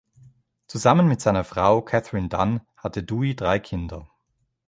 Zusammen 0.65 1.07
mit 1.07 1.21
seiner 1.21 1.43
Frau 1.43 1.83
Catherine 1.83 2.27
Dunn 2.27 2.61
hatte 2.75 3.03
Dewey 3.03 3.35
drei 3.35 3.59
Kinder. 3.59 4.09